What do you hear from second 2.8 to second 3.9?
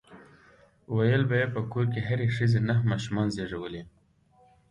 ماشومان زيږولي.